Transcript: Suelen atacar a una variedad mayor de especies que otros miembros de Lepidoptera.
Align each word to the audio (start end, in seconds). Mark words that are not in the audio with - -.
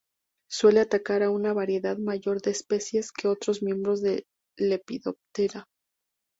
Suelen 0.49 0.81
atacar 0.81 1.21
a 1.21 1.29
una 1.29 1.53
variedad 1.53 1.95
mayor 1.99 2.41
de 2.41 2.49
especies 2.49 3.11
que 3.11 3.27
otros 3.27 3.61
miembros 3.61 4.01
de 4.01 4.25
Lepidoptera. 4.57 5.67